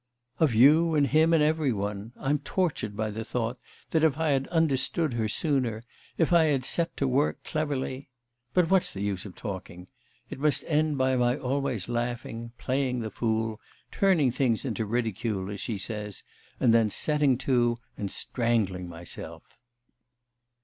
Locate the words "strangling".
18.09-18.89